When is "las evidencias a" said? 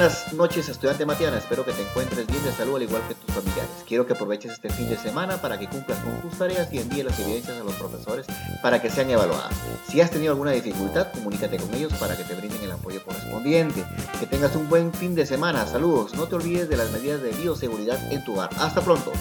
7.04-7.64